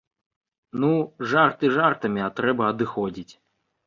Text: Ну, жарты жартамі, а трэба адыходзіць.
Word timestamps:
Ну, 0.83 0.87
жарты 1.33 1.69
жартамі, 1.75 2.21
а 2.29 2.31
трэба 2.39 2.63
адыходзіць. 2.73 3.33